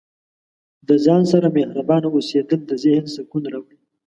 [0.87, 3.77] د ځان سره مهربانه اوسیدل د ذهن سکون راوړي.